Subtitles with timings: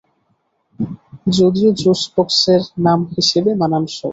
[1.31, 4.09] যদিও জুস বক্সের নাম হিসেবে মানানসই।